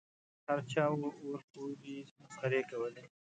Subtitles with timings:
[0.47, 3.03] هر چا به ورپورې مسخرې کولې.